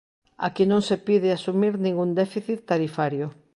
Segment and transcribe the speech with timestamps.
[0.47, 3.25] Aquí non se pide asumir ningún déficit tarifario.